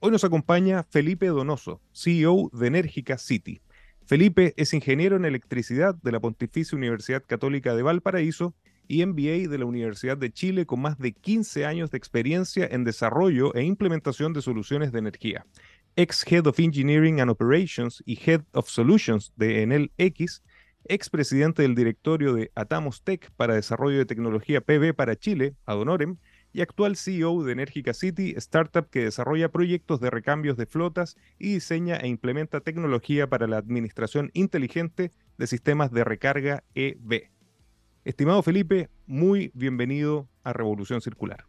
[0.00, 3.60] Hoy nos acompaña Felipe Donoso, CEO de Enérgica City.
[4.04, 8.56] Felipe es ingeniero en electricidad de la Pontificia Universidad Católica de Valparaíso
[8.88, 12.82] y MBA de la Universidad de Chile con más de 15 años de experiencia en
[12.84, 15.46] desarrollo e implementación de soluciones de energía.
[15.94, 20.42] Ex Head of Engineering and Operations y Head of Solutions de Enel X,
[20.84, 26.16] ex presidente del directorio de Atamos Tech para desarrollo de tecnología PB para Chile, Adonorem,
[26.52, 31.54] y actual CEO de Energica City, startup que desarrolla proyectos de recambios de flotas y
[31.54, 37.30] diseña e implementa tecnología para la administración inteligente de sistemas de recarga EV.
[38.08, 41.44] Estimado Felipe, muy bienvenido a Revolución Circular.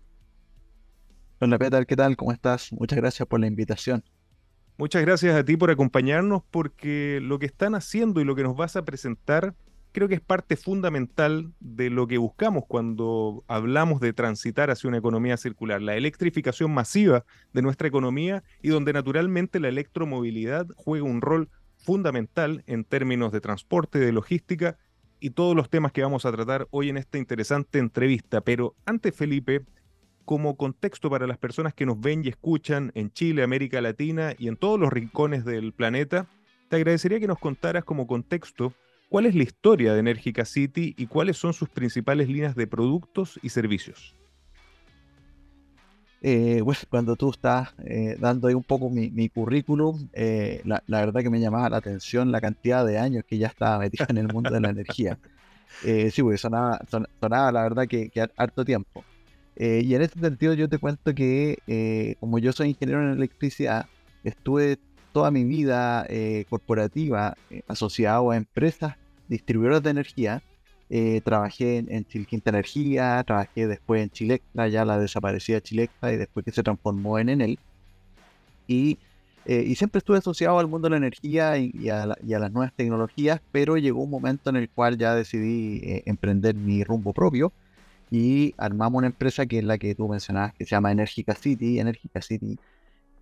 [1.40, 2.18] Hola Peter, ¿qué tal?
[2.18, 2.74] ¿Cómo estás?
[2.74, 4.04] Muchas gracias por la invitación.
[4.78, 8.58] Muchas gracias a ti por acompañarnos porque lo que están haciendo y lo que nos
[8.58, 9.56] vas a presentar
[9.94, 14.98] creo que es parte fundamental de lo que buscamos cuando hablamos de transitar hacia una
[14.98, 21.22] economía circular, la electrificación masiva de nuestra economía y donde naturalmente la electromovilidad juega un
[21.22, 24.78] rol fundamental en términos de transporte, de logística
[25.20, 28.42] y todos los temas que vamos a tratar hoy en esta interesante entrevista.
[28.42, 29.66] Pero antes, Felipe,
[30.26, 34.48] como contexto para las personas que nos ven y escuchan en Chile, América Latina y
[34.48, 36.28] en todos los rincones del planeta,
[36.70, 38.74] te agradecería que nos contaras como contexto
[39.10, 43.40] cuál es la historia de Energica City y cuáles son sus principales líneas de productos
[43.42, 44.19] y servicios.
[46.22, 51.22] Eh, bueno, cuando tú estás eh, dando ahí un poco mi, currículum, eh, la, verdad
[51.22, 54.28] que me llamaba la atención la cantidad de años que ya estaba metido en el
[54.28, 55.18] mundo de la energía.
[55.82, 56.80] sí, porque sonaba,
[57.20, 59.04] sonaba la verdad que, que harto tiempo.
[59.56, 63.86] y en este sentido yo te cuento que como yo soy ingeniero en electricidad,
[64.24, 64.78] estuve
[65.14, 66.06] toda mi vida
[66.50, 67.36] corporativa
[67.68, 68.96] asociado a empresas
[69.28, 70.42] distribuidoras de energía
[70.90, 76.18] eh, trabajé en, en Chilquinta Energía, trabajé después en Chilectra, ya la desaparecida Chilectra, y
[76.18, 77.60] después que se transformó en Enel.
[78.68, 78.98] Y,
[79.46, 83.42] eh, y siempre estuve asociado al mundo de la energía y, a las nuevas tecnologías,
[83.52, 87.54] pero llegó un momento en el cual ya decidí eh, emprender mi rumbo propio
[88.12, 91.80] y armamos una empresa que es la que tú mencionabas, que se llama Energica City.
[91.80, 92.58] Energica City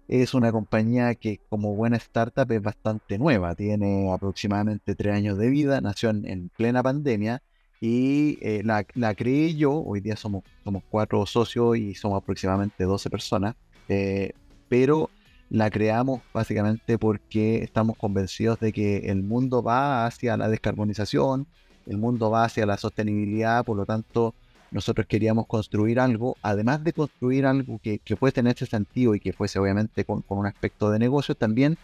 [0.07, 5.49] es una compañía que como buena startup es bastante nueva, tiene aproximadamente tres años de
[5.49, 7.41] vida, nació en plena pandemia
[7.79, 13.09] y eh, la, creé yo, hoy día somos, somos cuatro socios y somos aproximadamente 12
[13.09, 13.55] personas,
[13.87, 14.33] eh,
[14.67, 15.09] pero
[15.49, 21.47] la creamos básicamente porque estamos convencidos de que el mundo va hacia la descarbonización,
[21.85, 24.33] el mundo va hacia la sostenibilidad, por lo tanto
[24.71, 29.19] nosotros queríamos construir algo, además de construir algo que, que fuese en ese sentido y
[29.19, 31.77] que fuese obviamente con, con un aspecto de negocio, también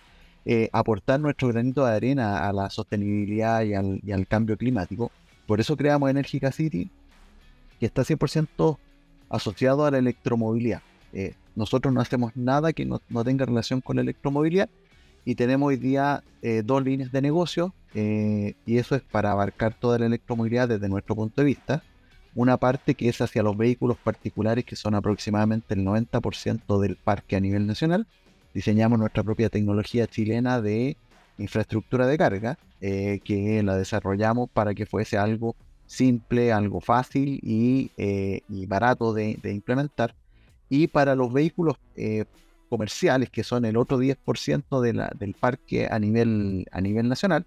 [0.45, 5.11] eh, aportar nuestro granito de arena a la sostenibilidad y al, y al cambio climático
[5.47, 6.89] por eso creamos Energica City,
[7.79, 8.77] que está 100%
[9.29, 10.81] asociado a la electromovilidad.
[11.11, 14.69] Eh, nosotros no hacemos nada que no, tenga relación con la electromovilidad
[15.25, 19.73] y tenemos hoy día eh, dos líneas de negocio eh, y eso es para abarcar
[19.73, 21.83] toda la electromovilidad desde nuestro punto de vista.
[22.35, 27.35] Una parte que es hacia los vehículos particulares que son aproximadamente el 90% del parque
[27.35, 28.07] a nivel nacional.
[28.55, 30.97] Diseñamos nuestra propia tecnología chilena de
[31.37, 35.55] infraestructura de carga eh, que la desarrollamos para que fuese algo
[35.85, 40.15] simple, algo fácil y, eh, barato de, implementar.
[40.69, 42.25] Y para los vehículos eh,
[42.69, 47.45] comerciales, que son el otro 10% de del parque a nivel, a nivel nacional,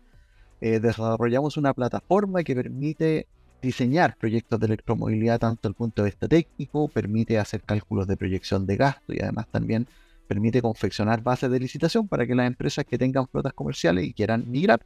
[0.61, 3.27] desarrollamos una plataforma que permite
[3.61, 8.17] diseñar proyectos de electromovilidad tanto desde el punto de vista técnico, permite hacer cálculos de
[8.17, 9.87] proyección de gasto y además también
[10.27, 14.51] permite confeccionar bases de licitación para que las empresas que tengan flotas comerciales y quieran
[14.51, 14.85] migrar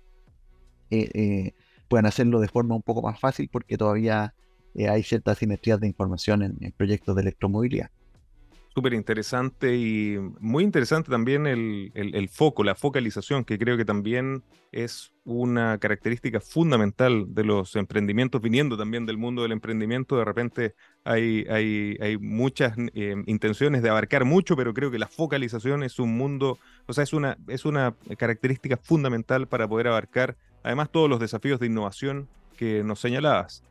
[0.90, 1.54] eh, eh,
[1.88, 4.34] puedan hacerlo de forma un poco más fácil porque todavía
[4.74, 7.90] eh, hay ciertas simetrías de información en proyectos de electromovilidad
[8.72, 14.44] súper interesante y muy interesante también el, el, foco, la focalización, que creo que también
[14.70, 20.16] es una característica fundamental de los emprendimientos, viniendo también del mundo del emprendimiento.
[20.16, 20.74] De repente
[21.04, 25.98] hay, hay, hay muchas eh, intenciones de abarcar mucho, pero creo que la focalización es
[25.98, 31.08] un mundo, o sea, es una, es una característica fundamental para poder abarcar además todos
[31.08, 33.64] los desafíos de innovación que nos señalabas.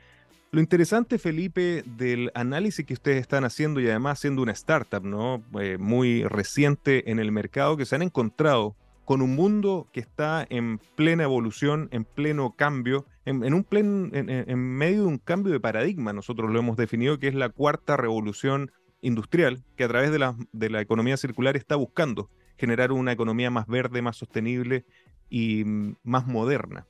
[0.51, 5.43] Lo interesante, Felipe, del análisis que ustedes están haciendo y además siendo una startup, ¿no?
[5.61, 8.75] Eh, muy reciente en el mercado, que se han encontrado
[9.05, 14.59] con un mundo que está en plena evolución, en pleno cambio, en, un plen, en,
[14.59, 18.71] medio de un cambio de paradigma, nosotros lo hemos definido, que es la cuarta revolución
[19.01, 24.01] industrial, que a través de la, economía circular está buscando generar una economía más verde,
[24.01, 24.85] más sostenible
[25.29, 26.85] y mm, más moderna.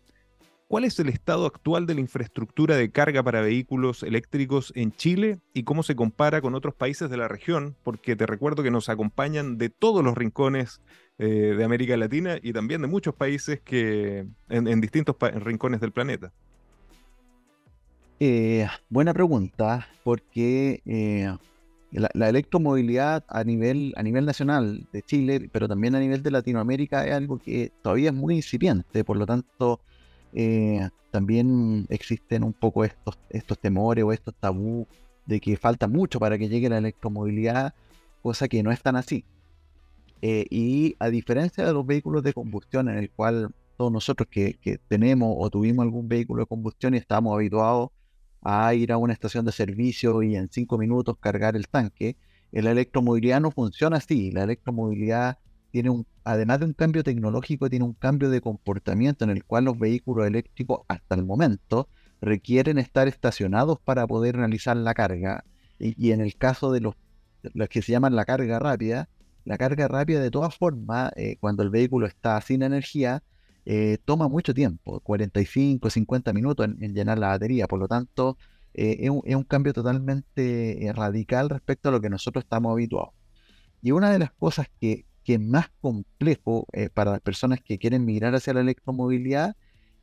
[0.70, 5.40] ¿Cuál es el estado actual de la infraestructura de carga para vehículos eléctricos en Chile
[5.52, 7.76] y cómo se compara con otros países de la región?
[7.82, 10.80] Porque te recuerdo que nos acompañan de todos los rincones
[11.18, 16.32] eh, de América Latina y también de muchos países que en, distintos rincones del planeta.
[18.20, 21.36] Eh, buena pregunta, porque eh,
[21.90, 27.08] la, electromovilidad a nivel, a nivel nacional de Chile, pero también a nivel de Latinoamérica,
[27.08, 29.82] es algo que todavía es muy incipiente, por lo tanto
[30.34, 34.88] eh, también existen un poco estos, estos temores o estos tabú
[35.26, 37.74] de que falta mucho para que llegue la electromovilidad,
[38.22, 39.26] cosa que no es tan así.
[40.22, 44.58] Eh, y a diferencia de los vehículos de combustión, en el cual todos nosotros que,
[44.88, 47.92] tenemos o tuvimos algún vehículo de combustión y estamos habituados
[48.42, 52.18] a ir a una estación de servicio y en cinco minutos cargar el tanque,
[52.52, 54.32] la electromovilidad no funciona así.
[54.32, 55.38] La electromovilidad
[55.72, 59.66] tiene un, además de un cambio tecnológico, tiene un cambio de comportamiento en el cual
[59.66, 61.88] los vehículos eléctricos hasta el momento
[62.22, 65.44] requieren estar estacionados para poder realizar la carga.
[65.80, 66.96] Y, en el caso de los,
[67.54, 69.10] los, que se llaman la carga rápida,
[69.46, 73.24] la carga rápida de todas formas, eh, cuando el vehículo está sin energía,
[73.66, 77.68] eh, toma mucho tiempo, 45, 50 minutos en, llenar la batería.
[77.68, 78.38] Por lo tanto,
[78.74, 83.14] eh, es, un, es, un, cambio totalmente radical respecto a lo que nosotros estamos habituados.
[83.82, 88.04] Y una de las cosas que, que más complejo eh, para las personas que quieren
[88.04, 89.56] migrar hacia la electromovilidad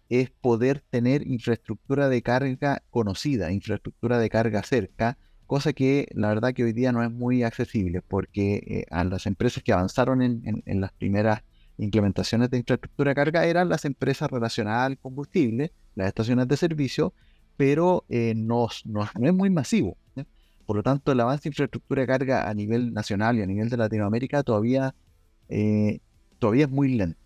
[0.09, 6.55] es poder tener infraestructura de carga conocida, infraestructura de carga cerca, cosa que la verdad
[6.55, 10.81] que hoy día no es muy accesible porque eh, a las empresas que avanzaron en,
[10.81, 11.43] las primeras
[11.77, 17.15] implementaciones de infraestructura de carga eran las empresas relacionadas al combustible, las estaciones de servicio,
[17.57, 19.97] pero eh, no, es muy masivo.
[20.67, 23.69] Por lo tanto, el avance de infraestructura de carga a nivel nacional y a nivel
[23.69, 24.95] de Latinoamérica todavía
[25.49, 26.01] eh,
[26.39, 27.19] todavía es muy lento.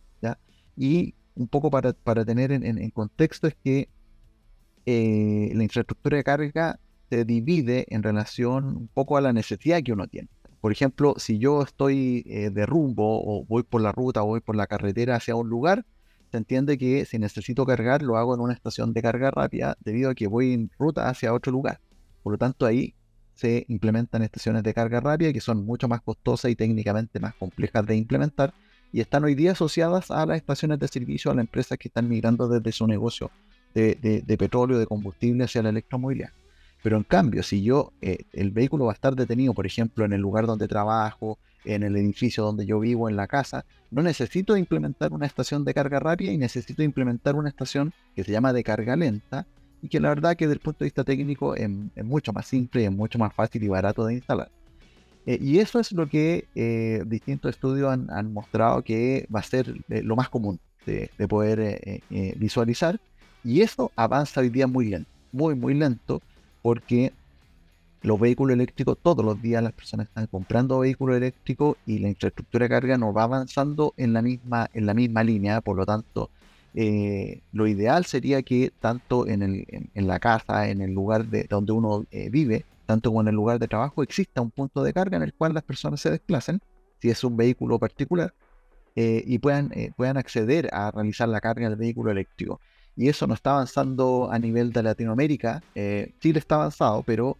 [0.76, 1.92] Y un poco para,
[2.24, 3.90] tener en, contexto es que
[4.86, 6.80] eh, la infraestructura de carga
[7.10, 10.28] se divide en relación un poco a la necesidad que uno tiene.
[10.60, 14.40] Por ejemplo, si yo estoy eh, de rumbo o voy por la ruta o voy
[14.40, 15.84] por la carretera hacia un lugar,
[16.30, 20.10] se entiende que si necesito cargar lo hago en una estación de carga rápida debido
[20.10, 21.80] a que voy en ruta hacia otro lugar.
[22.22, 22.94] Por lo tanto, ahí
[23.40, 27.86] se implementan estaciones de carga rápida que son mucho más costosas y técnicamente más complejas
[27.86, 28.52] de implementar
[28.92, 32.06] y están hoy día asociadas a las estaciones de servicio, a las empresas que están
[32.08, 33.30] migrando desde su negocio
[33.74, 36.30] de, petróleo, de combustible hacia la electromovilidad.
[36.82, 40.12] Pero en cambio, si yo, eh, el vehículo va a estar detenido, por ejemplo, en
[40.12, 44.56] el lugar donde trabajo, en el edificio donde yo vivo, en la casa, no necesito
[44.56, 48.64] implementar una estación de carga rápida y necesito implementar una estación que se llama de
[48.64, 49.46] carga lenta,
[49.82, 51.68] y que la verdad que desde el punto de vista técnico es,
[52.04, 54.50] mucho más simple, es mucho más fácil y barato de instalar.
[55.26, 59.74] Eh, y eso es lo que eh, distintos estudios han, mostrado que va a ser
[59.88, 62.02] eh, lo más común de, poder
[62.36, 62.98] visualizar.
[63.44, 66.20] Y eso avanza hoy día muy lento, muy, muy lento,
[66.62, 67.12] porque
[68.02, 72.64] los vehículos eléctricos, todos los días las personas están comprando vehículos eléctricos y la infraestructura
[72.64, 76.30] de carga no va avanzando en la misma, en la misma línea, por lo tanto,
[76.74, 81.44] eh, lo ideal sería que tanto en, el, en, la casa, en el lugar de
[81.44, 84.92] donde uno eh, vive, tanto como en el lugar de trabajo, exista un punto de
[84.92, 86.60] carga en el cual las personas se desplacen,
[87.00, 88.34] si es un vehículo particular,
[88.96, 92.60] eh, y puedan, puedan acceder a realizar la carga del vehículo eléctrico.
[92.96, 95.62] Y eso no está avanzando a nivel de Latinoamérica.
[95.74, 97.38] Chile está avanzado, pero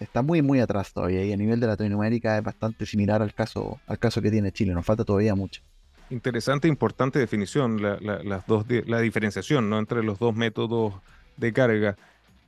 [0.00, 1.24] está muy muy atrás todavía.
[1.24, 4.72] Y a nivel de Latinoamérica es bastante similar al caso, al caso que tiene Chile.
[4.72, 5.60] Nos falta todavía mucho.
[6.08, 9.78] Interesante, importante definición, la, las dos, la diferenciación ¿no?
[9.78, 10.94] entre los dos métodos
[11.36, 11.96] de carga.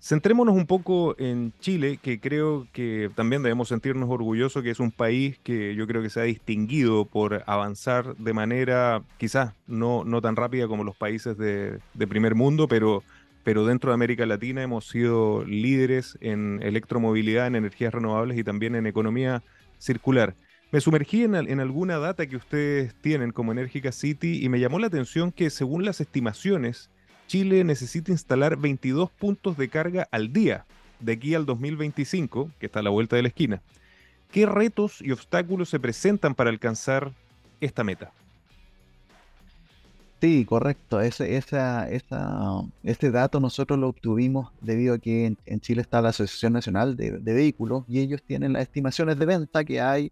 [0.01, 4.93] Centrémonos un poco en Chile, que creo que también debemos sentirnos orgullosos, que es un
[4.93, 10.23] país que yo creo que se ha distinguido por avanzar de manera quizás no, no
[10.23, 13.03] tan rápida como los países de, de primer mundo, pero,
[13.43, 18.77] pero dentro de América Latina hemos sido líderes en electromovilidad, en energías renovables y también
[18.77, 19.43] en economía
[19.79, 20.37] circular.
[20.71, 24.89] Me sumergí en, alguna data que ustedes tienen como Enérgica City y me llamó la
[24.89, 26.91] atención que según las estimaciones,
[27.27, 30.67] Chile necesita instalar 22 puntos de carga al día
[31.01, 33.63] de aquí al 2025, que está a la vuelta de la esquina.
[34.31, 37.13] ¿Qué retos y obstáculos se presentan para alcanzar
[37.61, 38.13] esta meta?
[40.21, 41.01] Sí, correcto.
[41.01, 46.09] Ese, esa, esa, este dato nosotros lo obtuvimos debido a que en, Chile está la
[46.09, 50.11] Asociación Nacional de, Vehículos y ellos tienen las estimaciones de venta que hay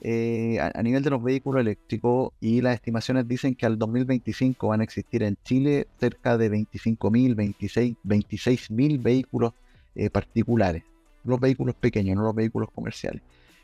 [0.00, 4.80] eh, a, nivel de los vehículos eléctricos y las estimaciones dicen que al 2025 van
[4.80, 9.52] a existir en Chile cerca de 25.000, 26, 26.000 vehículos
[9.94, 10.82] eh, particulares,
[11.24, 13.22] los vehículos pequeños, no los vehículos comerciales.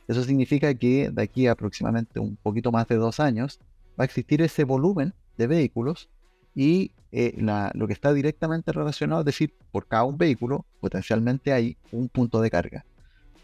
[0.08, 3.60] Eso significa que de aquí a aproximadamente un poquito más de dos años
[3.98, 6.08] va a existir ese volumen de vehículos
[6.54, 7.34] y eh,
[7.74, 12.40] lo que está directamente relacionado, es decir, por cada un vehículo potencialmente hay un punto
[12.40, 12.84] de carga.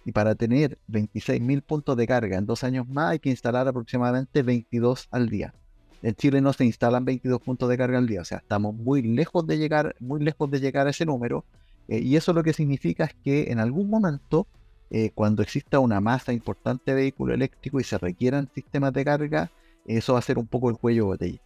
[0.06, 4.44] Y para tener 26.000 puntos de carga en dos años más hay que instalar aproximadamente
[4.44, 5.52] 22 al día.
[6.00, 9.02] En Chile no se instalan 22 puntos de carga al día, o sea, estamos muy
[9.02, 11.44] lejos de llegar, muy lejos de llegar a ese número.
[11.88, 14.46] Eh, y eso lo que significa es que en algún momento,
[14.90, 19.50] eh, cuando exista una masa importante de vehículo eléctrico y se requieran sistemas de carga,
[19.86, 21.40] eso va a ser un poco el cuello de botella.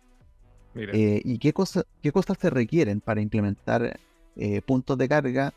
[0.75, 1.55] Eh, ¿Y qué,
[2.03, 3.99] qué cosas se requieren para implementar
[4.67, 5.55] puntos de carga?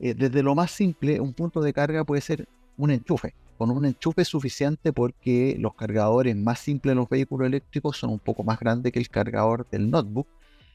[0.00, 3.34] Eh, desde lo más simple, un punto de carga puede ser un enchufe.
[3.58, 8.18] Con un enchufe suficiente porque los cargadores más simples de los vehículos eléctricos son un
[8.18, 10.26] poco más grandes que el cargador del notebook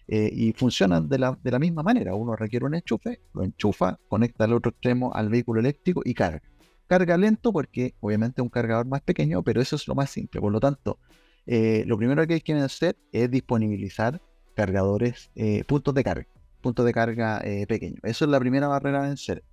[0.07, 2.13] eh, y funcionan de la, misma manera.
[2.13, 6.43] Uno requiere un enchufe, lo enchufa, conecta al otro extremo al vehículo eléctrico y carga.
[6.85, 10.39] Carga lento porque obviamente es un cargador más pequeño, pero eso es lo más simple.
[10.39, 10.99] Por lo tanto,
[11.47, 14.21] eh, lo primero que hay que hacer es disponibilizar
[14.55, 15.31] cargadores,
[15.67, 16.27] puntos de carga
[16.65, 17.67] punto de carga eh.
[18.01, 19.43] Eso es la primera barrera a vencer.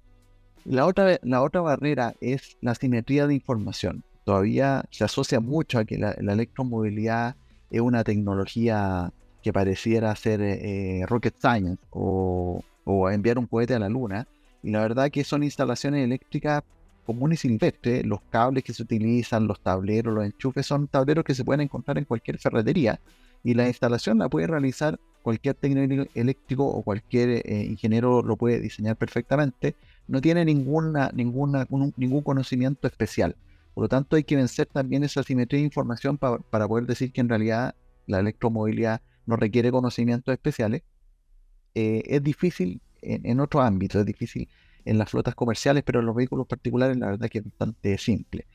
[0.64, 4.02] La otra, la otra barrera es la simetría de información.
[4.24, 7.36] Todavía se asocia mucho a que la, electromovilidad
[7.70, 13.78] es una tecnología que pareciera ser eh, rocket science o, o, enviar un cohete a
[13.78, 14.26] la luna.
[14.62, 16.62] Y la verdad que son instalaciones eléctricas
[17.04, 18.06] comunes y silvestres.
[18.06, 21.98] Los cables que se utilizan, los tableros, los enchufes, son tableros que se pueden encontrar
[21.98, 23.00] en cualquier ferretería.
[23.44, 28.60] Y la instalación la puede realizar cualquier técnico eléctrico o cualquier eh, ingeniero lo puede
[28.60, 29.74] diseñar perfectamente,
[30.08, 33.36] no tiene ninguna, ninguna, ningún conocimiento especial.
[33.74, 37.22] Por lo tanto, hay que vencer también esa simetría de información para poder decir que
[37.22, 37.74] en realidad
[38.06, 40.82] la electromovilidad no requiere conocimientos especiales.
[41.74, 44.48] Eh, es difícil en, otros ámbitos, es difícil
[44.84, 48.46] en las flotas comerciales, pero en los vehículos particulares la verdad que es bastante simple.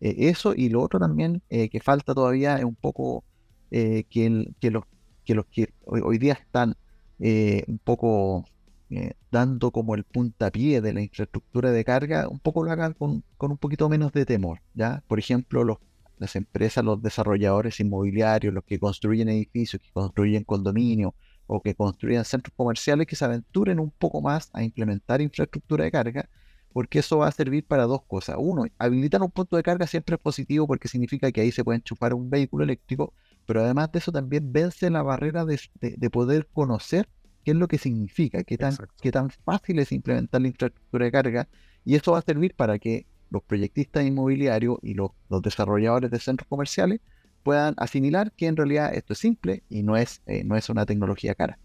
[0.00, 3.24] Eh, eso y lo otro también que falta todavía es un poco
[3.70, 4.84] que, los
[5.24, 6.76] que los que hoy, día están
[7.18, 8.44] eh, un poco
[8.90, 13.24] eh, dando como el puntapié de la infraestructura de carga, un poco lo hagan con,
[13.38, 14.60] un poquito menos de temor.
[14.74, 15.02] ¿ya?
[15.08, 15.78] Por ejemplo, los,
[16.18, 21.12] las empresas, los desarrolladores inmobiliarios, los que construyen edificios, que construyen condominios
[21.46, 25.90] o que construyen centros comerciales, que se aventuren un poco más a implementar infraestructura de
[25.90, 26.28] carga,
[26.74, 28.36] porque eso va a servir para dos cosas.
[28.38, 31.78] Uno, habilitar un punto de carga siempre es positivo porque significa que ahí se puede
[31.78, 33.14] enchufar un vehículo eléctrico
[33.46, 37.08] pero además de eso también vence la barrera de, poder conocer
[37.44, 41.12] qué es lo que significa, qué tan, qué tan fácil es implementar la infraestructura de
[41.12, 41.48] carga,
[41.84, 45.10] y eso va a servir para que los proyectistas inmobiliarios y los,
[45.42, 47.00] desarrolladores de centros comerciales
[47.42, 50.86] puedan asimilar que en realidad esto es simple y no es, eh, no es una
[50.86, 51.58] tecnología cara.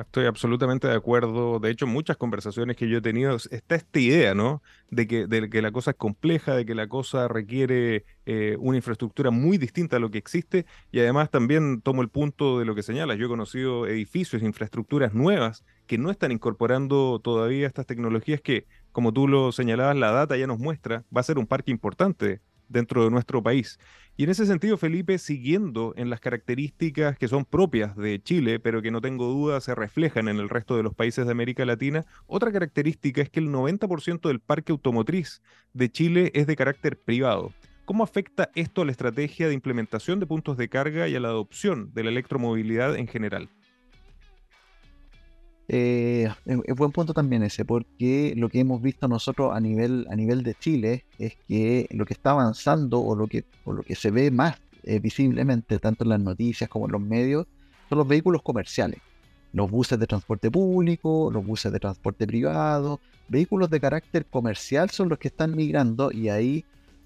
[0.00, 1.58] Estoy absolutamente de acuerdo.
[1.58, 4.62] De hecho, muchas conversaciones que yo he tenido está esta idea, ¿no?
[4.90, 8.76] De que, de que la cosa es compleja, de que la cosa requiere eh, una
[8.76, 10.66] infraestructura muy distinta a lo que existe.
[10.92, 13.18] Y además también tomo el punto de lo que señalas.
[13.18, 19.12] Yo he conocido edificios, infraestructuras nuevas que no están incorporando todavía estas tecnologías que, como
[19.12, 23.04] tú lo señalabas, la data ya nos muestra, va a ser un parque importante dentro
[23.04, 23.78] de nuestro país.
[24.18, 28.82] Y en ese sentido, Felipe, siguiendo en las características que son propias de Chile, pero
[28.82, 32.04] que no tengo duda se reflejan en el resto de los países de América Latina,
[32.26, 35.40] otra característica es que el 90% del parque automotriz
[35.72, 37.52] de Chile es de carácter privado.
[37.84, 41.28] ¿Cómo afecta esto a la estrategia de implementación de puntos de carga y a la
[41.28, 43.48] adopción de la electromovilidad en general?
[45.70, 50.16] Eh, es, buen punto también ese, porque lo que hemos visto nosotros a nivel, a
[50.16, 53.94] nivel de Chile es que lo que está avanzando o lo que, o lo que
[53.94, 57.46] se ve más eh, visiblemente, tanto en las noticias como en los medios,
[57.88, 59.00] son los vehículos comerciales.
[59.52, 65.10] Los buses de transporte público, los buses de transporte privado, vehículos de carácter comercial son
[65.10, 66.64] los que están migrando y ahí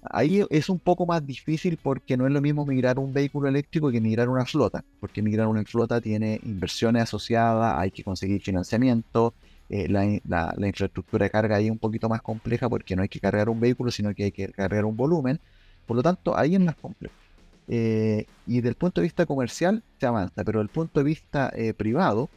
[0.09, 3.91] Ahí es un poco más difícil porque no es lo mismo migrar un vehículo eléctrico
[3.91, 9.33] que migrar una flota, porque migrar una flota tiene inversiones asociadas, hay que conseguir financiamiento,
[9.69, 13.19] eh, la, infraestructura de carga ahí es un poquito más compleja porque no hay que
[13.19, 15.39] cargar un vehículo, sino que hay que cargar un volumen,
[15.85, 17.15] por lo tanto ahí es más complejo.
[17.67, 21.73] Eh, y del punto de vista comercial se avanza, pero del punto de vista eh,
[21.73, 22.29] privado,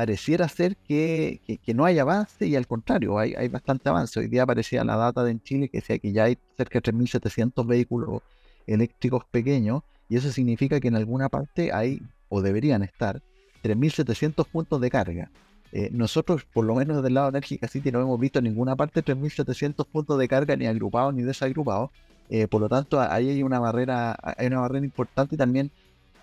[0.00, 1.40] pareciera ser que,
[1.74, 4.18] no hay avance y al contrario, hay, hay, bastante avance.
[4.18, 6.90] Hoy día aparecía la data de en Chile que decía que ya hay cerca de
[6.90, 8.22] 3.700 vehículos
[8.66, 13.20] eléctricos pequeños y eso significa que en alguna parte hay o deberían estar
[13.62, 15.30] 3.700 puntos de carga.
[15.70, 19.04] Eh, nosotros, por lo menos del lado Enérgica City, no hemos visto en ninguna parte
[19.04, 21.90] 3.700 puntos de carga ni agrupados ni desagrupados,
[22.30, 25.70] Eh, por lo tanto, ahí hay una barrera, hay una barrera importante y también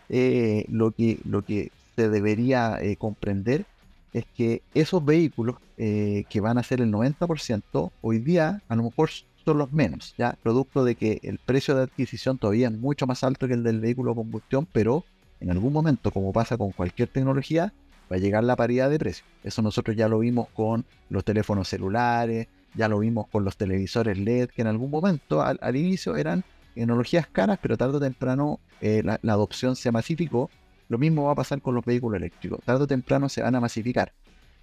[0.10, 3.66] eh, lo, que, lo que se debería comprender
[4.14, 9.10] es que esos vehículos que van a ser el 90%, hoy día a lo mejor
[9.44, 13.24] son los menos, ya producto de que el precio de adquisición todavía es mucho más
[13.24, 15.04] alto que el del vehículo de combustión, pero
[15.40, 17.74] en algún momento, como pasa con cualquier tecnología,
[18.12, 19.26] va a llegar la paridad de precio.
[19.44, 24.18] Eso nosotros ya lo vimos con los teléfonos celulares, ya lo vimos con los televisores
[24.18, 26.44] LED, que en algún momento al, inicio eran
[26.76, 30.50] tecnologías caras, pero tarde o temprano eh, la, adopción se masificó.
[30.90, 32.60] Lo mismo va a pasar con los vehículos eléctricos.
[32.64, 34.14] Tarde o temprano se van a masificar.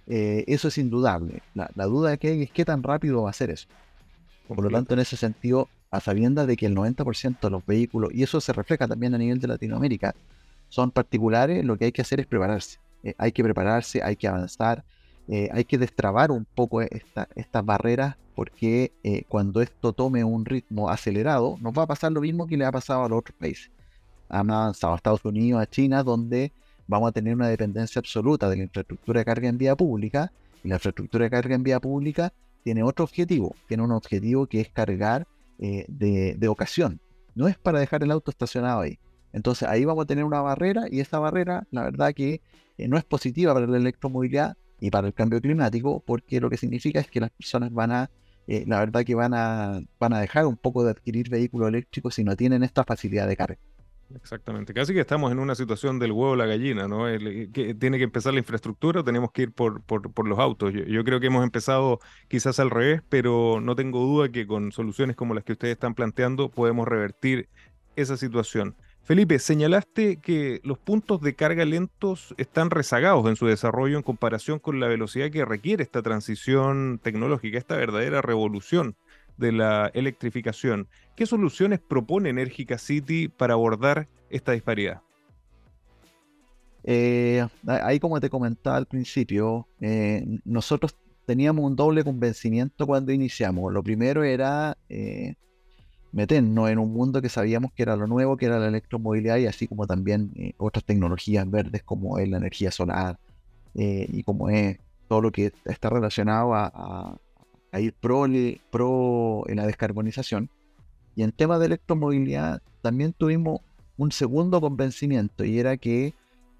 [0.07, 1.41] Eh, eso es indudable.
[1.53, 3.67] La, duda que hay es qué tan rápido va a ser eso.
[4.47, 8.11] Por lo tanto, en ese sentido, a sabiendas de que el 90% de los vehículos,
[8.13, 10.13] y eso se refleja también a nivel de Latinoamérica,
[10.69, 12.79] son particulares, lo que hay que hacer es prepararse.
[13.03, 14.83] Eh, hay que prepararse, hay que avanzar,
[15.27, 18.91] eh, hay que destrabar un poco estas barreras porque
[19.29, 22.71] cuando esto tome un ritmo acelerado, nos va a pasar lo mismo que le ha
[22.71, 23.71] pasado a los otros países.
[24.29, 26.51] Han avanzado a Estados Unidos, a China, donde
[26.87, 30.31] vamos a tener una dependencia absoluta de la infraestructura de carga en vía pública
[30.63, 34.61] y la infraestructura de carga en vía pública tiene otro objetivo, tiene un objetivo que
[34.61, 35.27] es cargar
[35.57, 36.99] de, de ocasión.
[37.33, 38.99] No es para dejar el auto estacionado ahí.
[39.35, 42.41] Entonces ahí vamos a tener una barrera y esa barrera, la verdad que
[42.77, 46.55] eh, no es positiva para la electromovilidad y para el cambio climático, porque lo que
[46.55, 48.09] significa es que las personas van a,
[48.47, 52.15] eh, la verdad que van a, van a dejar un poco de adquirir vehículos eléctricos
[52.15, 53.59] si no tienen esta facilidad de carga.
[54.13, 57.05] Exactamente, casi que estamos en una situación del huevo o la gallina, ¿no?
[57.05, 60.73] que tiene que empezar la infraestructura tenemos que ir por, por, los autos.
[60.73, 64.71] Yo, yo, creo que hemos empezado quizás al revés, pero no tengo duda que con
[64.71, 67.49] soluciones como las que ustedes están planteando podemos revertir
[67.95, 68.75] esa situación.
[69.05, 74.59] Felipe, señalaste que los puntos de carga lentos están rezagados en su desarrollo en comparación
[74.59, 78.95] con la velocidad que requiere esta transición tecnológica, esta verdadera revolución
[79.37, 80.87] de la electrificación.
[81.15, 85.01] ¿Qué soluciones propone Enérgica City para abordar esta disparidad?
[86.83, 93.73] Eh, ahí como te comentaba al principio, eh, nosotros teníamos un doble convencimiento cuando iniciamos.
[93.73, 95.33] Lo primero era eh,
[96.11, 99.47] meternos en un mundo que sabíamos que era lo nuevo, que era la electromovilidad y
[99.47, 103.19] así como también otras tecnologías verdes como es la energía solar
[103.73, 104.77] y como es
[105.09, 107.17] todo lo que está relacionado a,
[107.79, 108.25] ir pro,
[108.71, 110.49] pro en la descarbonización.
[111.15, 113.61] Y en tema de electromovilidad también tuvimos
[113.97, 116.13] un segundo convencimiento y era que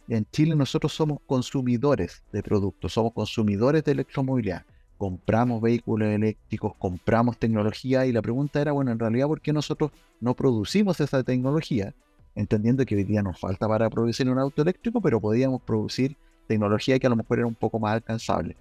[0.07, 4.65] en Chile nosotros somos consumidores de productos, somos consumidores de electromovilidad
[4.97, 9.91] compramos vehículos eléctricos, compramos tecnología y la pregunta era, bueno, en realidad, ¿por qué nosotros
[10.19, 11.93] no producimos esa tecnología?
[12.35, 16.15] Entendiendo que hoy día nos falta para producir un auto eléctrico, pero podíamos producir
[16.47, 18.55] tecnología que a lo mejor era un poco más alcanzable.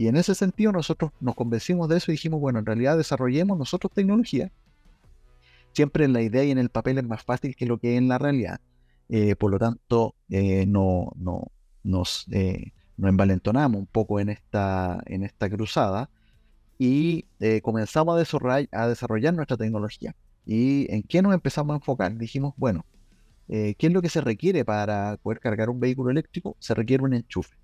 [0.00, 3.58] Y en ese sentido nosotros nos convencimos de eso y dijimos, bueno, en realidad desarrollemos
[3.58, 4.50] nosotros tecnología.
[5.74, 7.98] Siempre en la idea y en el papel es más fácil que lo que es
[7.98, 8.62] en la realidad.
[9.10, 11.48] Eh, por lo tanto, eh, no, no,
[11.82, 16.08] nos, eh, nos envalentonamos un poco en esta, en esta cruzada
[16.78, 20.16] y eh, comenzamos a desarrollar, a desarrollar nuestra tecnología.
[20.46, 22.16] ¿Y en qué nos empezamos a enfocar?
[22.16, 22.86] Dijimos, bueno,
[23.48, 26.56] eh, ¿qué es lo que se requiere para poder cargar un vehículo eléctrico?
[26.58, 27.54] Se requiere un enchufe.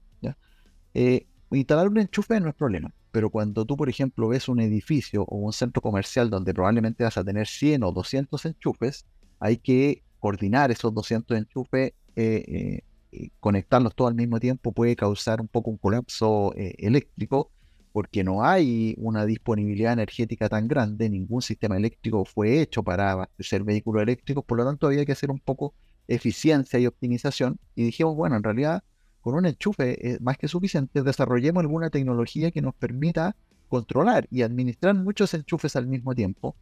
[0.92, 5.24] Eh, instalar un enchufe no es problema, pero cuando tú, por ejemplo, ves un edificio
[5.24, 9.06] o un centro comercial donde probablemente vas a tener 100 o 200 enchufes,
[9.38, 15.48] hay que coordinar esos 200 enchufes eh, conectarlos todos al mismo tiempo puede causar un
[15.48, 17.50] poco un colapso eh, eléctrico
[17.92, 23.64] porque no hay una disponibilidad energética tan grande, ningún sistema eléctrico fue hecho para abastecer
[23.64, 25.74] vehículos eléctricos, por lo tanto había que hacer un poco
[26.06, 28.84] eficiencia y optimización y dijimos, bueno, en realidad
[29.26, 33.34] con un enchufe es más que suficiente, desarrollemos alguna tecnología que nos permita
[33.68, 36.54] controlar y administrar muchos enchufes al mismo tiempo.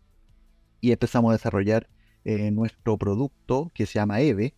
[0.81, 1.91] Y empezamos a desarrollar
[2.25, 4.55] eh, nuestro producto que se llama EVE,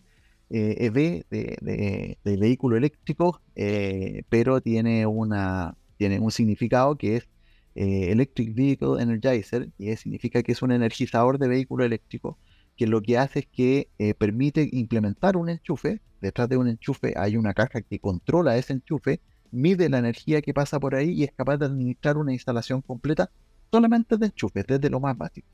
[0.51, 0.97] EV
[1.33, 7.29] eh, e de, vehículo eléctrico, eh, pero tiene, una, tiene un significado que es
[7.75, 12.39] eh, Electric Vehicle Energizer, y significa que es un energizador de vehículo eléctrico,
[12.77, 16.01] que lo que hace es que permite implementar un enchufe.
[16.21, 20.55] Detrás de un enchufe hay una caja que controla ese enchufe, mide la energía que
[20.55, 23.31] pasa por ahí y es capaz de administrar una instalación completa
[23.71, 25.49] solamente de enchufes, desde lo más básico.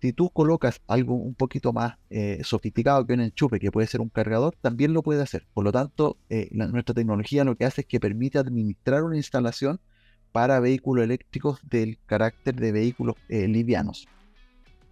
[0.00, 4.00] Si tú colocas algo un poquito más eh, sofisticado que un enchufe, que puede ser
[4.00, 5.46] un cargador, también lo puede hacer.
[5.52, 9.80] Por lo tanto, eh, nuestra tecnología lo que hace es que permite administrar una instalación
[10.30, 14.06] para vehículos eléctricos del carácter de vehículos eh, livianos.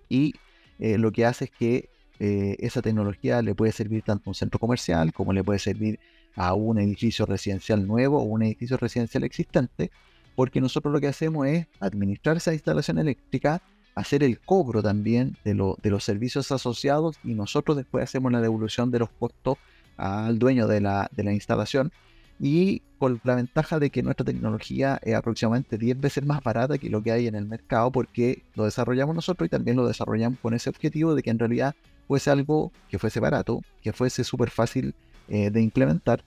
[0.09, 0.35] Y
[0.79, 5.13] lo que hace es que esa tecnología le puede servir tanto a un centro comercial
[5.13, 5.99] como le puede servir
[6.35, 9.91] a un edificio residencial nuevo o un edificio residencial existente,
[10.35, 13.63] porque nosotros lo que hacemos es administrar esa instalación eléctrica
[13.97, 18.91] hacer el cobro también de, de los servicios asociados y nosotros después hacemos la devolución
[18.91, 19.57] de los costos
[19.97, 21.91] al dueño de la, de la instalación
[22.39, 26.91] y con la ventaja de que nuestra tecnología es aproximadamente 10 veces más barata que
[26.91, 30.55] lo que hay en el mercado porque lo desarrollamos nosotros y también lo desarrollamos con
[30.55, 31.75] ese objetivo de que en realidad
[32.07, 34.95] fuese algo que fuese barato, que fuese súper fácil
[35.29, 36.23] eh, de implementar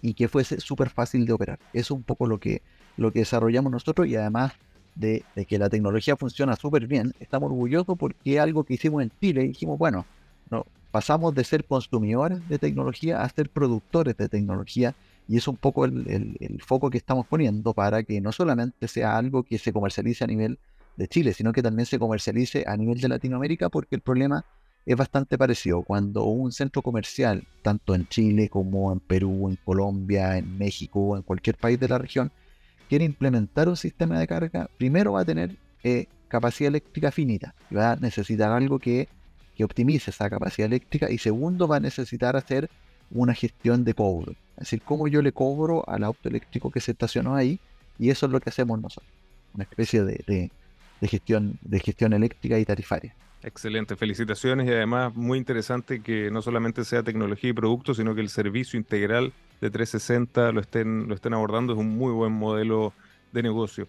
[0.00, 1.58] y que fuese súper fácil de operar.
[1.72, 2.62] Eso es un poco lo que,
[2.96, 4.52] lo que desarrollamos nosotros y además
[4.94, 9.10] de, de que la tecnología funciona súper bien, estamos orgullosos porque algo que hicimos en
[9.20, 10.04] Chile dijimos, bueno,
[10.50, 14.94] no, pasamos de ser consumidores de tecnología a ser productores de tecnología
[15.28, 19.42] y es un poco el, foco que estamos poniendo para que no solamente sea algo
[19.42, 20.58] que se comercialice a nivel
[20.96, 24.44] de Chile, sino que también se comercialice a nivel de Latinoamérica, porque el problema
[24.84, 25.82] es bastante parecido.
[25.82, 31.22] Cuando un centro comercial, tanto en Chile como en Perú, en Colombia, en México en
[31.22, 32.30] cualquier país de la región,
[32.88, 37.92] quiere implementar un sistema de carga, primero va a tener eh, capacidad eléctrica finita, va
[37.92, 39.08] a necesitar algo que,
[39.56, 42.68] que optimice esa capacidad eléctrica y segundo va a necesitar hacer
[43.12, 44.32] una gestión de cobro.
[44.56, 47.58] Es decir, cómo yo le cobro al auto eléctrico que se estacionó ahí,
[47.98, 49.12] y eso es lo que hacemos nosotros.
[49.54, 50.50] Una especie de,
[51.02, 53.14] gestión, de gestión eléctrica y tarifaria.
[53.42, 58.20] Excelente, felicitaciones y además muy interesante que no solamente sea tecnología y producto, sino que
[58.20, 62.92] el servicio integral de 360 lo estén, lo estén abordando, es un muy buen modelo
[63.32, 63.88] de negocio.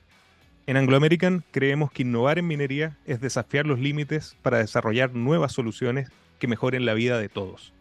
[0.65, 5.51] En Anglo American creemos que innovar en minería es desafiar los límites para desarrollar nuevas
[5.51, 6.09] soluciones
[6.39, 7.73] que mejoren la vida de todos.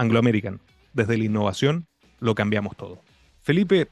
[0.00, 0.62] Anglo American,
[0.94, 1.86] desde la innovación
[2.20, 3.02] lo cambiamos todo.
[3.42, 3.88] Felipe,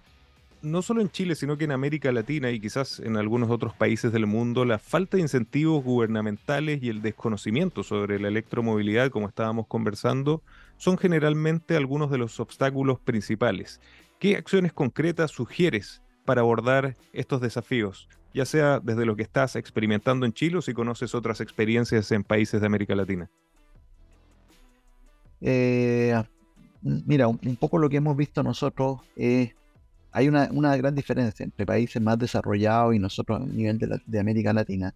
[0.62, 4.10] no solo en Chile, sino que en América Latina y quizás en algunos otros países
[4.10, 9.66] del mundo, la falta de incentivos gubernamentales y el desconocimiento sobre la electromovilidad, como estábamos
[9.66, 10.42] conversando,
[10.78, 13.78] son generalmente algunos de los obstáculos principales.
[14.18, 18.08] ¿Qué acciones concretas sugieres para abordar estos desafíos?
[18.32, 22.24] Ya sea desde lo que estás experimentando en Chile o si conoces otras experiencias en
[22.24, 23.28] países de América Latina.
[25.40, 26.20] Eh,
[26.82, 29.54] mira, un, poco lo que hemos visto nosotros es,
[30.12, 34.94] hay una, gran diferencia entre países más desarrollados y nosotros a nivel de, América Latina.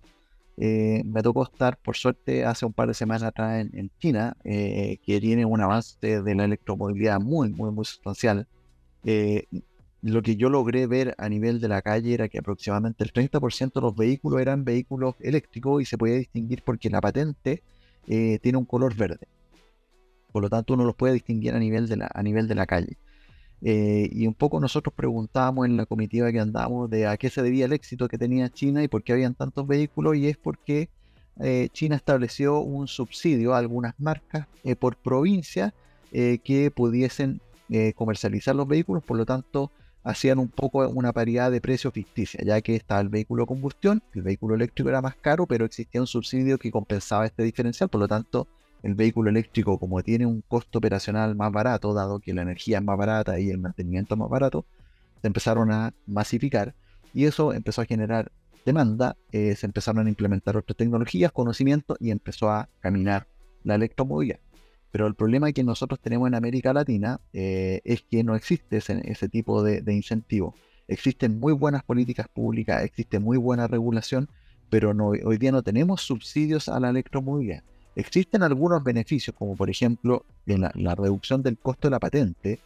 [0.59, 4.99] Eh, me tocó estar, por suerte, hace un par de semanas atrás en, China, eh,
[5.05, 8.47] que tiene un avance de la electromovilidad muy, muy, muy sustancial.
[10.03, 13.73] Lo que yo logré ver a nivel de la calle era que aproximadamente el 30%
[13.73, 17.63] de los vehículos eran vehículos eléctricos y se podía distinguir porque la patente
[18.05, 19.29] tiene un color verde.
[20.33, 22.67] Por lo tanto, uno los puede distinguir a nivel de la, a nivel de la
[22.67, 22.97] calle.
[23.65, 27.43] Eh, y un poco nosotros preguntábamos en la comitiva que andamos de a qué se
[27.43, 30.89] debía el éxito que tenía China y por qué habían tantos vehículos, y es porque
[31.41, 35.73] eh, China estableció un subsidio a algunas marcas eh, por provincia
[36.13, 37.41] que pudiesen
[37.95, 39.73] comercializar los vehículos, por lo tanto
[40.05, 44.21] hacían un poco una paridad de precios ficticia, ya que estaba el vehículo combustión, el
[44.21, 48.09] vehículo eléctrico era más caro, pero existía un subsidio que compensaba este diferencial, por lo
[48.09, 48.47] tanto
[48.83, 52.85] el vehículo eléctrico, como tiene un costo operacional más barato, dado que la energía es
[52.85, 54.67] más barata y el mantenimiento es más barato,
[55.21, 56.75] se empezaron a masificar
[57.15, 58.33] y eso empezó a generar
[58.65, 63.27] demanda, eh, se empezaron a implementar otras tecnologías, conocimiento y empezó a caminar
[63.65, 64.41] la electromovilidad.
[64.91, 69.29] Pero el problema que nosotros tenemos en América Latina eh, es que no existe ese,
[69.29, 70.55] tipo de, incentivo.
[70.87, 74.29] Existen muy buenas políticas públicas, existe muy buena regulación,
[74.69, 74.93] pero
[75.25, 77.63] hoy día no tenemos subsidios a la electromovilidad.
[77.95, 82.59] Existen algunos beneficios, como por ejemplo la, reducción del costo de la patente,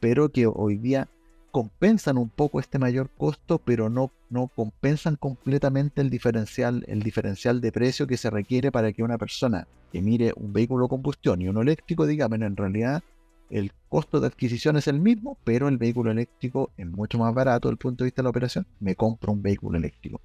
[0.00, 1.08] pero que hoy día
[1.50, 7.60] compensan un poco este mayor costo, pero no, no compensan completamente el diferencial, el diferencial
[7.60, 11.48] de precio que se requiere para que una persona que mire un vehículo combustión y
[11.48, 13.02] uno eléctrico diga, bueno, en realidad
[13.50, 17.68] el costo de adquisición es el mismo, pero el vehículo eléctrico es mucho más barato
[17.68, 20.20] desde el punto de vista de la operación, me compro un vehículo eléctrico.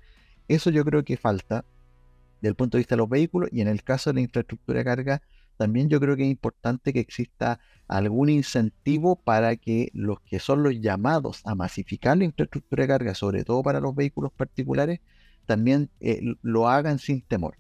[0.48, 1.65] Eso yo creo que falta
[2.45, 4.77] desde el punto de vista de los vehículos y en el caso de la infraestructura
[4.77, 5.21] de carga,
[5.58, 10.62] también yo creo que es importante que exista algún incentivo para que los que son
[10.62, 14.99] los llamados a masificar la infraestructura de carga, sobre todo para los vehículos particulares,
[15.47, 17.58] también eh, lo hagan sin temor.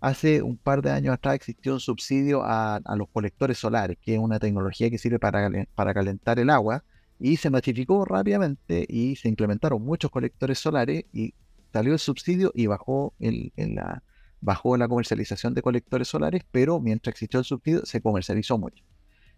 [0.00, 4.20] Hace un par de años atrás existió un subsidio a, los colectores solares, que es
[4.20, 6.84] una tecnología que sirve para, para calentar el agua,
[7.18, 11.34] y se masificó rápidamente y se implementaron muchos colectores solares y
[11.74, 14.04] salió el subsidio y bajó, el, la,
[14.40, 18.84] bajó la comercialización de colectores solares, pero mientras existió el subsidio se comercializó mucho.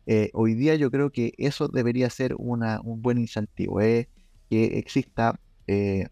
[0.05, 4.11] Eh, hoy día yo creo que eso debería ser una, un buen incentivo, eh,
[4.51, 6.09] que exista eh,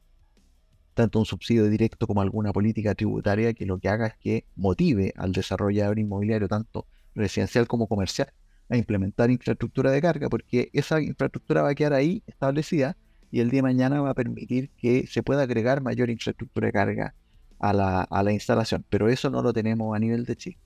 [0.95, 5.13] tanto un subsidio directo como alguna política tributaria que lo que haga es que motive
[5.19, 8.33] al desarrollador inmobiliario, tanto residencial como comercial,
[8.71, 12.97] a implementar infraestructura de carga, porque esa infraestructura va a quedar ahí establecida
[13.35, 16.73] y el día de mañana va a permitir que se pueda agregar mayor infraestructura de
[16.73, 17.14] carga
[17.59, 18.85] a la, a la instalación.
[18.88, 20.59] Pero eso no lo tenemos a nivel de Chile,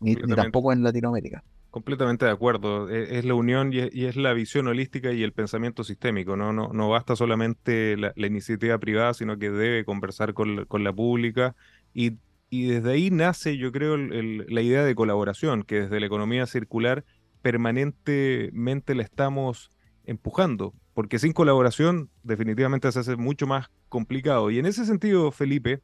[0.00, 1.44] ni, tampoco en Latinoamérica.
[1.70, 2.90] Completamente de acuerdo.
[2.90, 6.36] E, es, la unión y es, la visión holística y el pensamiento sistémico.
[6.36, 10.92] No, no, no basta solamente la, iniciativa privada, sino que debe conversar con, con la
[10.92, 11.54] pública
[11.94, 12.14] y
[12.52, 17.04] y desde ahí nace, yo creo, la idea de colaboración, que desde la economía circular
[17.42, 19.70] permanentemente la estamos
[20.04, 24.50] empujando, porque sin colaboración definitivamente se hace mucho más complicado.
[24.50, 25.80] Y en ese sentido, Felipe,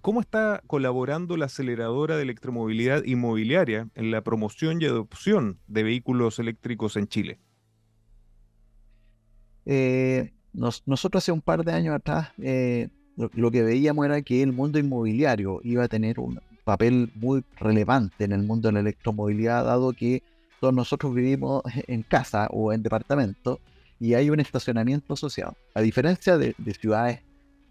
[0.00, 6.38] ¿cómo está colaborando la aceleradora de electromovilidad inmobiliaria en la promoción y adopción de vehículos
[6.38, 7.38] eléctricos en Chile?
[9.66, 14.52] Eh, nosotros hace un par de años atrás eh, lo, que veíamos era que el
[14.52, 19.64] mundo inmobiliario iba a tener un papel muy relevante en el mundo de la electromovilidad,
[19.64, 20.22] dado que
[20.60, 23.60] todos nosotros vivimos en casa o en departamento
[24.00, 25.54] y hay un estacionamiento asociado.
[25.74, 27.20] A diferencia de, ciudades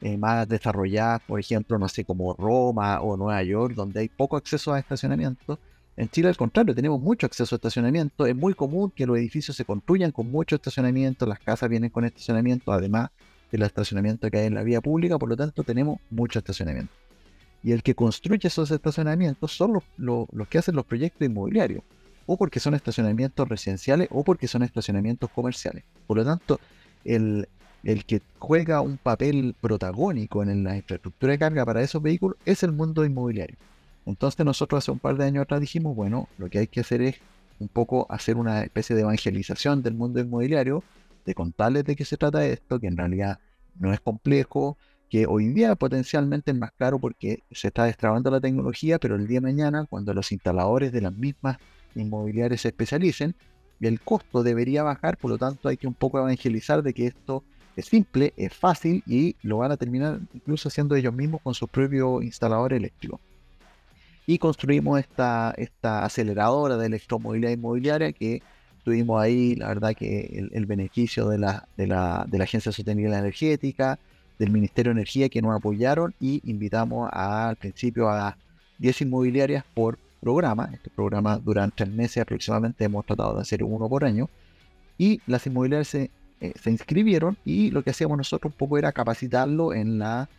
[0.02, 4.38] eh, más desarrolladas, por ejemplo, no sé, como Roma o Nueva York, donde hay poco
[4.38, 5.60] acceso a estacionamiento,
[5.98, 8.26] en Chile al contrario, tenemos mucho acceso a estacionamiento.
[8.26, 12.06] Es muy común que los edificios se construyan con mucho estacionamiento, las casas vienen con
[12.06, 13.10] estacionamiento, además
[13.52, 16.94] del estacionamiento que hay en la vía pública, por lo tanto tenemos mucho estacionamiento.
[17.64, 21.84] Y el que construye esos estacionamientos son los, que hacen los proyectos inmobiliarios,
[22.26, 25.84] o porque son estacionamientos residenciales o porque son estacionamientos comerciales.
[26.10, 26.60] Por lo tanto,
[27.06, 27.48] el,
[27.84, 32.64] el que juega un papel protagónico en la infraestructura de carga para esos vehículos es
[32.64, 33.58] el mundo inmobiliario.
[34.08, 37.04] Entonces nosotros hace un par de años atrás dijimos, bueno, lo que hay que hacer
[37.04, 37.18] es
[37.60, 40.84] un poco hacer una especie de evangelización del mundo inmobiliario
[41.28, 43.38] de contarles de qué se trata esto, que en realidad
[43.78, 44.80] no es complejo,
[45.12, 49.16] que hoy en día potencialmente es más claro porque se está destrabando la tecnología, pero
[49.16, 51.58] el día de mañana, cuando los instaladores de las mismas
[51.94, 53.36] inmobiliarias se especialicen,
[53.88, 57.44] el costo debería bajar, por lo tanto hay que un poco evangelizar de que esto
[57.76, 61.68] es simple, es fácil y lo van a terminar incluso haciendo ellos mismos con su
[61.68, 63.20] propio instalador eléctrico.
[64.28, 68.44] Y construimos esta, esta aceleradora de electromovilidad inmobiliaria que
[68.84, 72.76] tuvimos ahí, la verdad que el, beneficio de la, de, la, de la Agencia de
[72.76, 73.98] Sostenibilidad Energética,
[74.38, 78.38] del Ministerio de Energía que nos apoyaron y invitamos al principio a
[78.80, 80.70] 10 inmobiliarias por programa.
[80.74, 84.30] Este programa durante tres meses aproximadamente hemos tratado de hacer uno por año.
[84.98, 88.92] Y las inmobiliarias se, eh, se inscribieron y lo que hacíamos nosotros un poco era
[88.92, 90.30] capacitarlo en la,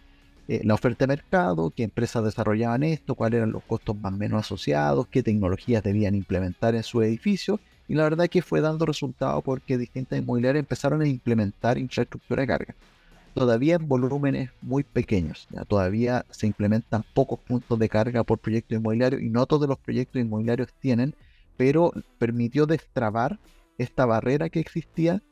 [0.48, 4.16] eh, la oferta de mercado, qué empresas desarrollaban esto, cuáles eran los costos más o
[4.16, 8.86] menos asociados, qué tecnologías debían implementar en su edificio y la verdad que fue dando
[8.86, 12.74] resultado porque distintas inmobiliarias empezaron a implementar infraestructura de carga.
[13.34, 19.20] Todavía en volúmenes muy pequeños, todavía se implementan pocos puntos de carga por proyecto inmobiliario
[19.20, 21.14] y no todos los proyectos inmobiliarios tienen,
[21.56, 23.38] pero permitió destrabar
[23.78, 25.22] esta barrera que existía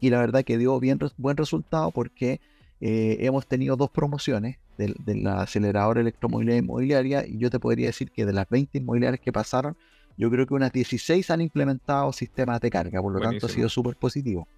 [0.00, 2.40] y la verdad que dio bien, buen resultado porque
[2.80, 7.88] eh, hemos tenido dos promociones de, de la aceleradora electromovilidad inmobiliaria y yo te podría
[7.88, 9.76] decir que de las 20 inmobiliarias que pasaron,
[10.16, 13.68] yo creo que unas 16 han implementado sistemas de carga, por lo tanto ha sido
[13.68, 14.48] súper positivo.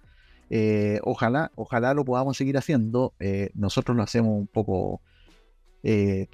[0.49, 3.13] Eh, ojalá, ojalá lo podamos seguir haciendo.
[3.19, 5.01] Eh, nosotros lo hacemos un poco
[5.83, 6.27] eh,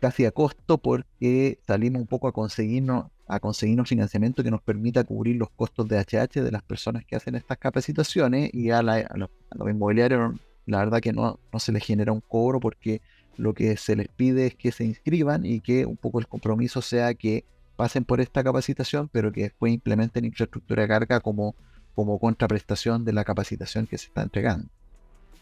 [0.00, 5.04] casi a costo porque salimos un poco a conseguirnos, a conseguirnos financiamiento que nos permita
[5.04, 9.30] cubrir los costos de HH de las personas que hacen estas capacitaciones y a, los,
[9.68, 10.34] inmobiliarios
[10.66, 13.00] la verdad que no, no se les genera un cobro porque
[13.36, 16.82] lo que se les pide es que se inscriban y que un poco el compromiso
[16.82, 17.44] sea que
[17.76, 21.54] pasen por esta capacitación, pero que después implementen infraestructura de carga como,
[21.98, 24.68] como contraprestación de la capacitación que se está entregando.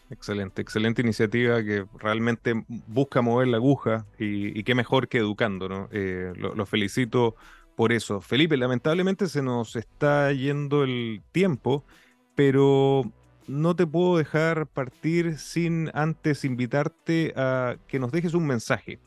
[0.09, 5.87] Excelente, excelente iniciativa que realmente busca mover la aguja y, qué mejor que educando, ¿no?
[5.91, 7.35] Eh, lo, felicito
[7.75, 8.21] por eso.
[8.21, 11.83] Felipe, lamentablemente se nos está yendo el tiempo,
[12.33, 13.03] pero
[13.45, 18.97] no te puedo dejar partir sin antes invitarte a que nos dejes un mensaje.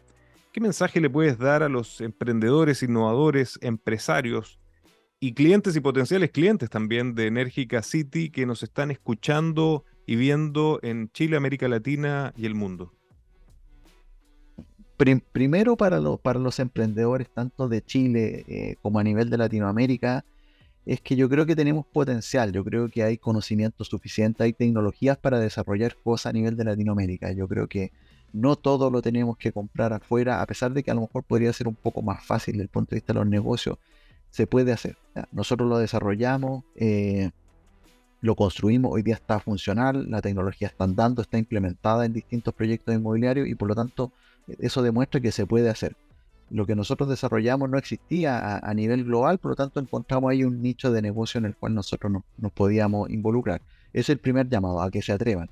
[0.52, 4.60] ¿Qué mensaje le puedes dar a los emprendedores, innovadores, empresarios
[5.22, 10.80] y clientes y potenciales clientes también de Enérgica City que nos están escuchando y viendo
[10.82, 12.94] en Chile, América Latina y el mundo?
[15.32, 20.24] Primero para, para los emprendedores tanto de Chile eh, como a nivel de Latinoamérica,
[20.86, 25.18] es que yo creo que tenemos potencial, yo creo que hay conocimiento suficiente, hay tecnologías
[25.18, 27.32] para desarrollar cosas a nivel de Latinoamérica.
[27.32, 27.92] Yo creo que
[28.32, 31.52] no todo lo tenemos que comprar afuera, a pesar de que a lo mejor podría
[31.52, 33.78] ser un poco más fácil desde el punto de vista de los negocios,
[34.30, 34.96] se puede hacer.
[35.32, 37.30] Nosotros lo desarrollamos, eh,
[38.20, 42.94] lo construimos, hoy día está funcional, la tecnología está andando, está implementada en distintos proyectos
[42.94, 44.12] inmobiliarios y por lo tanto
[44.58, 45.96] eso demuestra que se puede hacer.
[46.50, 50.60] Lo que nosotros desarrollamos no existía a, nivel global, por lo tanto encontramos ahí un
[50.60, 53.62] nicho de negocio en el cual nosotros nos podíamos involucrar.
[53.92, 55.48] Es el primer llamado a que se atrevan.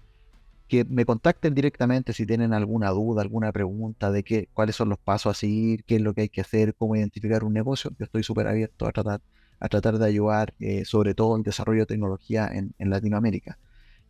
[0.68, 4.98] Que me contacten directamente si tienen alguna duda, alguna pregunta de qué, cuáles son los
[4.98, 7.90] pasos a seguir, qué es lo que hay que hacer, cómo identificar un negocio.
[7.98, 9.22] Yo estoy súper abierto a tratar,
[9.60, 13.58] a tratar de ayudar, eh, sobre todo en desarrollo de tecnología en, Latinoamérica.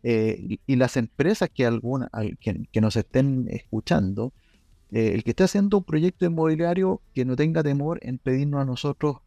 [0.03, 4.33] Eh, y, las empresas que, alguna, que, nos estén escuchando,
[4.91, 8.65] eh, el que esté haciendo un proyecto inmobiliario, que no tenga temor en pedirnos a
[8.65, 9.17] nosotros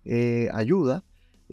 [0.53, 1.03] ayuda,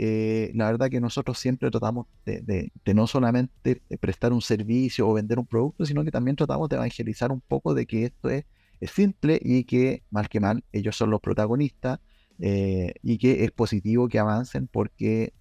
[0.01, 5.37] eh, la verdad que nosotros siempre tratamos de, no solamente prestar un servicio o vender
[5.39, 8.45] un producto, sino que también tratamos de evangelizar un poco de que esto es,
[8.93, 11.99] simple y que, mal que mal, ellos son los protagonistas
[12.39, 15.33] eh, y que es positivo que avancen porque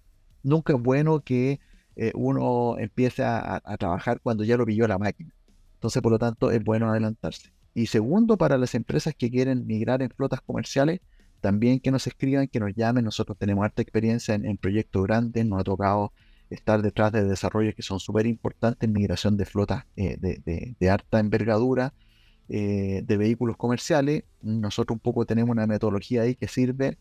[0.43, 1.61] nunca es bueno que
[1.95, 5.33] eh, uno empiece a, a trabajar cuando ya lo pilló la máquina.
[5.75, 7.53] Entonces, por lo tanto, es bueno adelantarse.
[7.73, 10.99] Y segundo, para las empresas que quieren migrar en flotas comerciales,
[11.39, 13.05] también que nos escriban, que nos llamen.
[13.05, 16.13] Nosotros tenemos harta experiencia en, proyectos grandes, nos ha tocado
[16.49, 21.19] estar detrás de desarrollos que son súper importantes migración de flotas eh, de, de, alta
[21.19, 21.93] envergadura,
[22.49, 24.23] eh, de vehículos comerciales.
[24.41, 26.97] Nosotros un poco tenemos una metodología ahí que sirve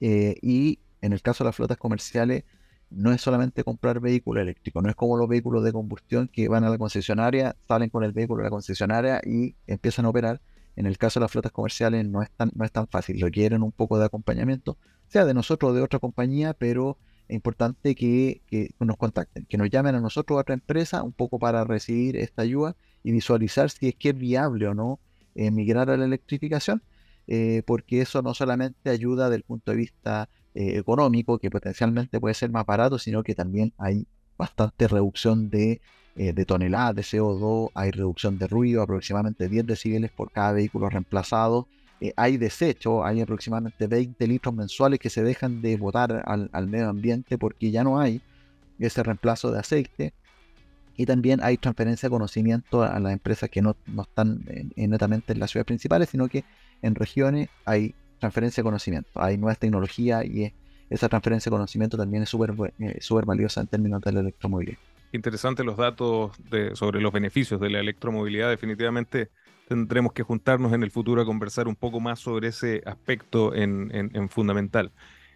[0.00, 2.44] eh, y en el caso de las flotas comerciales
[2.90, 6.64] no es solamente comprar vehículos eléctricos, no es como los vehículos de combustión que van
[6.64, 10.40] a la concesionaria, salen con el vehículo de la concesionaria y empiezan a operar,
[10.76, 13.62] en el caso de las flotas comerciales no es tan, no es tan fácil, requieren
[13.62, 18.42] un poco de acompañamiento, sea de nosotros o de otra compañía, pero es importante que,
[18.80, 22.16] nos contacten, que nos llamen a nosotros o a otra empresa un poco para recibir
[22.16, 25.00] esta ayuda y visualizar si es que es viable o no
[25.34, 26.82] emigrar eh, a la electrificación,
[27.26, 32.20] eh, porque eso no solamente ayuda desde el punto de vista eh, económico, que potencialmente
[32.20, 34.06] puede ser más barato, sino que también hay
[34.36, 35.80] bastante reducción de
[36.14, 40.90] eh, de toneladas de CO2, hay reducción de ruido, aproximadamente 10 decibeles por cada vehículo
[40.90, 41.68] reemplazado.
[42.00, 46.88] Eh, hay desecho, hay aproximadamente 20 litros mensuales que se dejan de botar al, medio
[46.88, 48.20] ambiente porque ya no hay
[48.78, 50.12] ese reemplazo de aceite.
[50.96, 54.44] Y también hay transferencia de conocimiento a las empresas que no, están
[54.76, 56.44] netamente en las ciudades principales, sino que
[56.82, 60.52] en regiones hay transferencia de conocimiento, hay nuevas tecnologías y
[60.90, 64.22] esa transferencia de conocimiento también es súper eh, valiosa en términos de la
[65.12, 66.32] interesantes los datos
[66.74, 68.50] sobre los beneficios de la electromovilidad.
[68.50, 69.30] Definitivamente
[69.68, 74.28] tendremos que juntarnos en el futuro a conversar un poco más sobre ese aspecto en,
[74.28, 74.92] fundamental.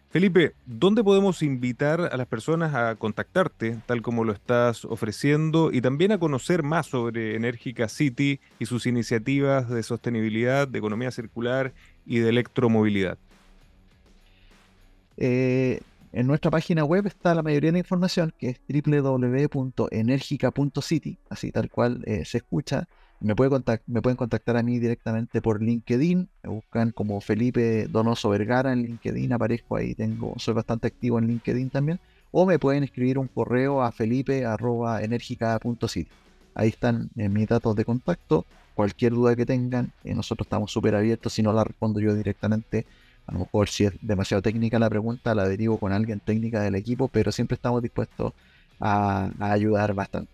[0.08, 5.80] Felipe, ¿dónde podemos invitar a las personas a contactarte, tal como lo estás ofreciendo, y
[5.80, 11.74] también a conocer más sobre Enérgica City y sus iniciativas de sostenibilidad, de economía circular
[12.06, 13.18] y de electromovilidad?
[15.16, 15.80] Eh,
[16.16, 21.68] en nuestra página web está la mayoría de la información, que es www.energica.city, así tal
[21.68, 22.88] cual eh, se escucha.
[23.20, 23.50] Me, puede
[23.86, 28.84] me pueden contactar a mí directamente por LinkedIn, me buscan como Felipe Donoso Vergara en
[28.84, 32.00] LinkedIn, aparezco ahí, tengo, soy bastante activo en LinkedIn también,
[32.30, 36.10] o me pueden escribir un correo a felipe.energica.city.
[36.54, 40.94] Ahí están eh, mis datos de contacto, cualquier duda que tengan, eh, nosotros estamos súper
[40.94, 42.86] abiertos, si no la respondo yo directamente
[43.26, 46.74] a lo mejor si es demasiado técnica la pregunta, la derivo con alguien técnica del
[46.74, 48.32] equipo, pero siempre estamos dispuestos
[48.80, 50.30] a, ayudar bastante.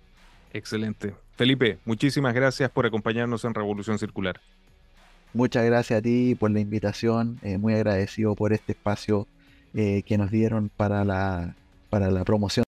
[0.52, 1.14] Excelente.
[1.36, 4.40] Felipe, muchísimas gracias por acompañarnos en Revolución Circular.
[5.32, 9.26] Muchas gracias a ti por la invitación, eh, muy agradecido por este espacio
[9.72, 11.54] eh, que nos dieron para la,
[11.88, 12.64] para la promoción